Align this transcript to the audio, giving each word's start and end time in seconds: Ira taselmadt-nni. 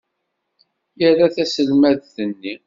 Ira 1.05 1.27
taselmadt-nni. 1.35 2.53